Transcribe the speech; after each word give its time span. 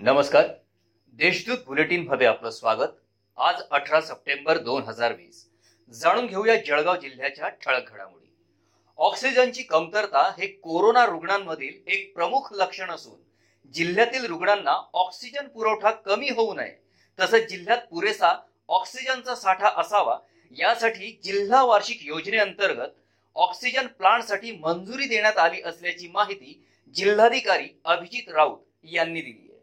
नमस्कार. 0.00 0.46
देशदूत 1.12 1.58
बुलेटिनमध्ये 1.66 2.26
आपलं 2.26 2.50
स्वागत. 2.50 2.88
आज 3.38 3.54
अठरा 3.70 4.00
सप्टेंबर 4.00 4.58
दोन 4.58 4.82
हजार 4.82 5.12
वीस. 5.12 5.50
जाणून 5.90 6.26
घेऊया 6.26 6.56
जळगाव 6.56 6.96
जिल्ह्याच्या 6.96 7.48
ठळक 7.48 7.90
घडामोडी. 7.92 8.34
ऑक्सिजनची 8.98 9.62
कमतरता 9.62 10.34
हे 10.38 10.46
कोरोना 10.46 11.06
रुग्णांमधील 11.06 11.90
एक 11.90 12.14
प्रमुख 12.14 12.40
लक्षण 12.52 12.90
असून 12.90 13.31
जिल्ह्यातील 13.74 14.24
रुग्णांना 14.24 14.72
ऑक्सिजन 14.92 15.48
पुरवठा 15.48 15.90
कमी 15.90 16.28
होऊ 16.28 16.54
नये 16.54 16.74
तसंच 17.18 17.48
जिल्ह्यात 17.48 17.78
पुरेसा 17.90 18.32
ऑक्सिजनचा 18.68 19.34
साठा 19.34 19.68
असावा 19.76 20.18
यासाठी 20.50 21.20
जिल्हा 21.24 21.64
वार्षिक 21.64 21.98
योजनेअंतर्गत 22.02 22.90
ऑक्सिजन 23.34 23.86
प्लांटसाठी 23.86 24.50
मंजुरी 24.52 25.06
देण्यात 25.06 25.38
आली 25.38 25.62
असल्याची 25.62 26.08
माहिती 26.08 26.66
जिल्हाधिकारी 26.94 27.68
अभिजित 27.84 28.28
राऊत 28.28 28.58
यांनी 28.84 29.20
दिली 29.20 29.52
आहे. 29.52 29.60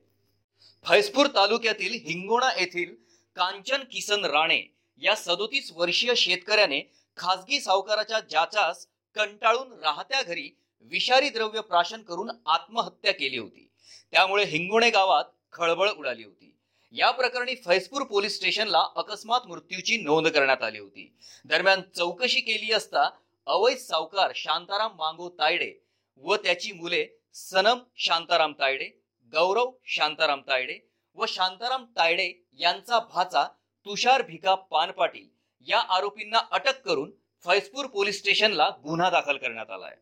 फैजपूर 0.85 1.27
तालुक्यातील 1.27 1.93
हिंगोणा 2.05 2.49
येथील 2.57 2.95
कांचन 3.35 3.83
किसन 3.91 4.25
राणे 4.25 4.61
या 4.97 5.15
सदोतीस 5.15 5.71
वर्षीय 5.75 6.15
शेतकऱ्याने 6.15 6.81
खासगी 7.17 7.59
सावकाराच्या 7.59 8.19
जाचास 8.19 8.85
कंटाळून 9.15 9.73
राहत्या 9.73 10.21
घरी 10.21 10.49
विषारी 10.91 11.29
द्रव्य 11.29 11.61
प्राशन 11.61 12.01
करून 12.01 12.29
आत्महत्या 12.45 13.13
केली 13.13 13.37
होती. 13.37 13.68
त्यामुळे 14.13 14.43
हिंगोणे 14.43 14.89
गावात 14.89 15.23
खळबळ 15.51 15.89
उडाली 15.89 16.23
होती. 16.23 16.55
या 16.93 17.09
प्रकरणी 17.11 17.55
फैजपूर 17.55 18.03
पोलीस 18.03 18.35
स्टेशनला 18.35 18.83
अकस्मात 18.95 19.47
मृत्यूची 19.47 19.97
नोंद 19.97 20.27
करण्यात 20.27 20.63
आली 20.63 20.79
होती. 20.79 21.13
दरम्यान 21.45 21.81
चौकशी 21.95 22.39
केली 22.39 22.71
असता 22.73 23.09
अवैध 23.47 23.77
सावकार 23.77 24.31
शांताराम 24.35 24.95
मांगो 24.97 25.29
तायडे 25.29 25.73
व 26.17 26.35
त्याची 26.35 26.71
मुले 26.71 27.05
सनम 27.33 27.79
शांताराम 27.97 28.53
तायडे 28.59 28.85
गौरव 29.33 29.71
शांताराम 29.85 30.41
तायडे 30.41 30.77
व 31.15 31.25
शांताराम 31.25 31.85
तायडे 31.97 32.31
यांचा 32.53 32.99
भाचा 33.13 33.43
तुषार 33.85 34.21
भिका 34.21 34.55
पानपाटील 34.55 35.27
या 35.67 35.79
आरोपींना 35.95 36.39
अटक 36.51 36.81
करून 36.81 37.11
फैजपूर 37.45 37.85
पोलीस 37.85 38.19
स्टेशनला 38.19 38.69
गुन्हा 38.83 39.09
दाखल 39.09 39.37
करण्यात 39.37 39.69
आलाय. 39.69 39.95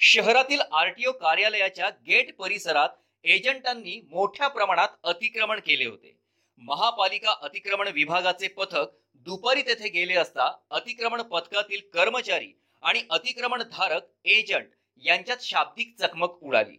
शहरातील 0.00 0.60
आरटीओ 0.72 1.12
कार्यालयाच्या 1.12 1.88
गेट 2.06 2.36
परिसरात 2.36 2.88
एजंटांनी 3.24 4.00
मोठ्या 4.10 4.48
प्रमाणात 4.48 4.88
अतिक्रमण 5.04 5.60
केले 5.60 5.84
होते. 5.84 6.16
महापालिका 6.58 7.34
अतिक्रमण 7.42 7.88
विभागाचे 7.88 8.48
पथक 8.48 8.86
दुपारी 9.14 9.62
तेथे 9.62 9.88
गेले 9.88 10.14
असता 10.14 10.50
अतिक्रमण 10.70 11.22
पथकातील 11.22 11.80
कर्मचारी 11.92 12.52
आणि 12.82 13.02
अतिक्रमण 13.10 13.62
धारक 13.62 14.02
एजंट 14.24 14.68
यांच्यात 15.02 15.36
शाब्दिक 15.40 15.94
चकमक 15.98 16.42
उडाली. 16.42 16.76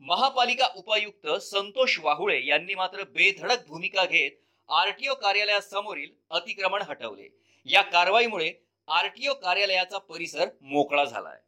महापालिका 0.00 0.68
उपायुक्त 0.76 1.28
संतोष 1.42 1.98
वाहुळे 1.98 2.44
यांनी 2.46 2.74
मात्र 2.74 3.02
बेधडक 3.02 3.66
भूमिका 3.66 4.04
घेत 4.04 4.30
आरटीओ 4.68 5.14
कार्यालयासमोरील 5.14 6.10
अतिक्रमण 6.30 6.82
हटवले. 6.82 7.28
या 7.66 7.82
कारवाईमुळे 7.82 8.52
आरटीओ 8.88 9.34
कार्यालयाचा 9.34 9.98
परिसर 9.98 10.48
मोकळा 10.60 11.04
झालाय. 11.04 11.38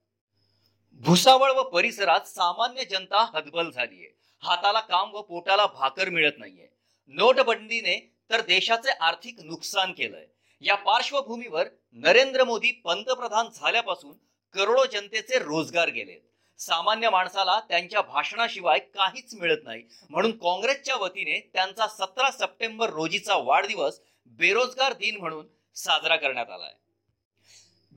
भुसावळ 1.01 1.51
व 1.51 1.63
परिसरात 1.63 2.21
सामान्य 2.21 2.85
जनता 2.85 3.25
हतबल 3.35 3.71
झालीय. 3.71 4.07
हाताला 4.43 4.81
काम 4.81 5.15
व 5.15 5.23
पोटाला 5.23 5.67
भाकर 5.67 6.09
मिळत 6.09 6.33
नाहीये. 6.39 6.69
नोटबंदीने 7.07 8.13
तर 8.31 8.41
देशाचे 8.41 8.91
आर्थिक 8.91 9.41
नुकसान 9.41 9.93
केलंय. 9.93 10.27
या 10.61 10.75
पार्श्वभूमीवर 10.75 11.67
नरेंद्र 11.93 12.45
मोदी 12.45 12.71
पंतप्रधान 12.71 13.49
झाल्यापासून 13.55 14.13
करोडो 14.55 14.85
जनतेचे 14.85 15.39
रोजगार 15.39 15.89
गेलेत. 15.89 16.21
सामान्य 16.59 17.11
माणसाला 17.11 17.61
त्यांच्या 17.61 18.01
भाषणाशिवाय 18.01 18.79
काहीच 18.79 19.35
मिळत 19.35 19.59
नाही. 19.65 19.83
म्हणून 20.11 20.39
काँग्रेसच्या 20.39 20.97
वतीने 20.97 21.51
त्यांचा 21.55 21.87
सतरा 21.87 22.31
सप्टेंबर 22.31 22.91
रोजीचा 22.91 23.37
वाढदिवस 23.37 24.01
बेरोजगार 24.27 24.93
दिन 24.93 25.17
म्हणून 25.17 25.47
साजरा 25.75 26.17
करण्यात 26.17 26.51
आलाय. 26.51 26.75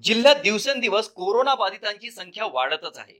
जिल्ह्यात 0.03 0.35
दिवसेंदिवस 0.35 1.07
कोरोना 1.09 1.53
बाधितांची 1.55 2.09
संख्या 2.11 2.45
वाढतच 2.45 2.97
आहे. 2.97 3.13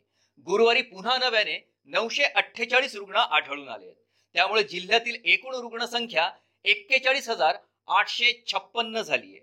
गुरुवारी 0.45 0.81
पुन्हा 0.81 1.17
नव्याने 1.17 1.57
नऊशे 1.85 2.23
अठ्ठेचाळीस 2.23 2.95
रुग्ण 2.95 3.15
आढळून 3.15 3.69
आले 3.69 3.91
त्यामुळे 4.35 4.63
जिल्ह्यातील 4.63 5.15
एकूण 5.25 5.55
रुग्णसंख्या 5.55 6.29
एक्केचाळीस 6.65 7.29
हजार 7.29 7.55
आठशे 7.87 8.31
छप्पन्न 8.47 9.01
झाली 9.01 9.27
आहे. 9.27 9.39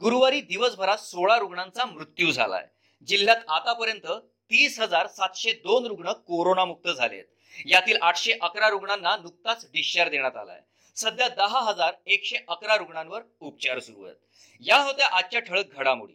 गुरुवारी 0.00 0.40
दिवसभरात 0.40 0.98
सोळा 0.98 1.38
रुग्णांचा 1.38 1.84
मृत्यू 1.84 2.30
झालाय. 2.32 2.66
जिल्ह्यात 3.08 3.48
आतापर्यंत 3.48 4.06
तीस 4.50 4.78
हजार 4.80 5.06
सातशे 5.06 5.52
दोन 5.52 5.86
रुग्ण 5.86 6.12
कोरोनामुक्त 6.12 6.88
झालेत 6.88 7.24
यातील 7.66 7.98
आठशे 8.02 8.32
अकरा 8.40 8.68
रुग्णांना 8.68 9.16
नुकताच 9.16 9.66
डिस्चार्ज 9.72 10.10
देण्यात 10.10 10.36
आलाय. 10.36 10.60
सध्या 10.96 11.28
दहा 11.28 11.60
हजार 11.60 11.92
एकशे 12.06 12.36
अकरा 12.48 12.76
रुग्णांवर 12.76 13.22
उपचार 13.40 13.78
सुरू 13.78 14.04
आहेत. 14.04 14.16
या 14.60 14.82
होत्या 14.82 15.06
आजच्या 15.06 15.40
ठळक 15.40 15.74
घडामोडी. 15.74 16.14